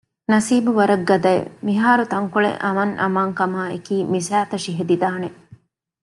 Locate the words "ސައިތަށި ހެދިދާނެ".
4.27-5.27